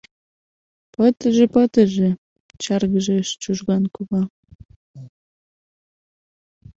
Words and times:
—Пытыже, 0.93 1.45
пытыже!— 1.53 2.09
чаргыжеш 2.63 3.27
Чужган 3.41 3.83
кува. 3.95 4.23